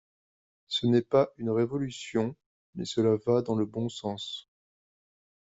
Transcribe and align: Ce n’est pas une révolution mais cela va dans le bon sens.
Ce 0.65 0.87
n’est 0.87 1.03
pas 1.03 1.29
une 1.37 1.51
révolution 1.51 2.35
mais 2.73 2.85
cela 2.85 3.17
va 3.27 3.43
dans 3.43 3.53
le 3.55 3.67
bon 3.67 3.87
sens. 3.87 4.49